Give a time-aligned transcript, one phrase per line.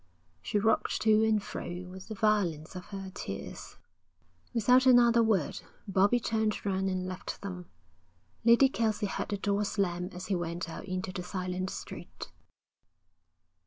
[0.41, 3.77] She rocked to and fro with the violence of her tears.
[4.51, 7.69] Without another word Bobbie turned round and left them.
[8.43, 12.31] Lady Kelsey heard the door slam as he went out into the silent street.